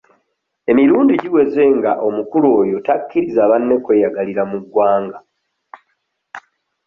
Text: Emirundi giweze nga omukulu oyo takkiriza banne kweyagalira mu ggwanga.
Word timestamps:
Emirundi 0.71 1.13
giweze 1.21 1.63
nga 1.77 1.91
omukulu 2.07 2.47
oyo 2.61 2.77
takkiriza 2.85 3.41
banne 3.51 3.75
kweyagalira 3.83 4.43
mu 4.51 4.57
ggwanga. 4.63 5.19